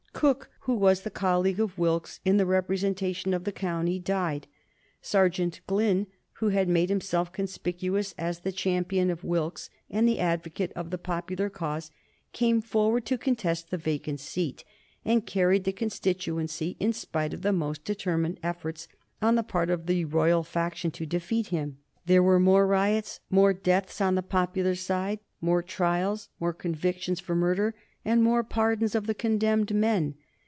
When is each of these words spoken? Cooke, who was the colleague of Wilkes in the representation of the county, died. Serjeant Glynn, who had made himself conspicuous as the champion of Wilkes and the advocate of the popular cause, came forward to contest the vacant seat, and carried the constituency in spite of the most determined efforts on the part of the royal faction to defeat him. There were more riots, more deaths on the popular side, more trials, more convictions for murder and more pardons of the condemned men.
Cooke, 0.13 0.51
who 0.65 0.75
was 0.75 1.01
the 1.01 1.09
colleague 1.09 1.59
of 1.59 1.79
Wilkes 1.79 2.19
in 2.23 2.37
the 2.37 2.45
representation 2.45 3.33
of 3.33 3.43
the 3.43 3.51
county, 3.51 3.97
died. 3.97 4.45
Serjeant 5.01 5.61
Glynn, 5.65 6.05
who 6.33 6.49
had 6.49 6.69
made 6.69 6.89
himself 6.89 7.31
conspicuous 7.31 8.13
as 8.19 8.41
the 8.41 8.51
champion 8.51 9.09
of 9.09 9.23
Wilkes 9.23 9.71
and 9.89 10.07
the 10.07 10.19
advocate 10.19 10.71
of 10.75 10.91
the 10.91 10.99
popular 10.99 11.49
cause, 11.49 11.89
came 12.33 12.61
forward 12.61 13.03
to 13.07 13.17
contest 13.17 13.71
the 13.71 13.79
vacant 13.79 14.19
seat, 14.19 14.63
and 15.03 15.25
carried 15.25 15.63
the 15.63 15.71
constituency 15.73 16.77
in 16.79 16.93
spite 16.93 17.33
of 17.33 17.41
the 17.41 17.51
most 17.53 17.83
determined 17.83 18.39
efforts 18.43 18.87
on 19.23 19.33
the 19.33 19.41
part 19.41 19.71
of 19.71 19.87
the 19.87 20.05
royal 20.05 20.43
faction 20.43 20.91
to 20.91 21.07
defeat 21.07 21.47
him. 21.47 21.79
There 22.05 22.21
were 22.21 22.39
more 22.39 22.67
riots, 22.67 23.21
more 23.31 23.53
deaths 23.55 23.99
on 23.99 24.13
the 24.13 24.21
popular 24.21 24.75
side, 24.75 25.17
more 25.39 25.63
trials, 25.63 26.29
more 26.39 26.53
convictions 26.53 27.19
for 27.19 27.33
murder 27.33 27.73
and 28.03 28.23
more 28.23 28.43
pardons 28.43 28.95
of 28.95 29.05
the 29.05 29.13
condemned 29.13 29.71
men. 29.75 30.15